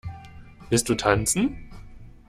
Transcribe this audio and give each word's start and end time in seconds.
Willst 0.71 0.89
du 0.89 0.95
tanzen? 0.95 1.69